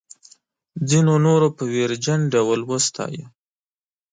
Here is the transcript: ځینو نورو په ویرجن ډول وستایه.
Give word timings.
ځینو 0.89 1.13
نورو 1.25 1.47
په 1.57 1.63
ویرجن 1.73 2.19
ډول 2.33 2.59
وستایه. 2.71 3.25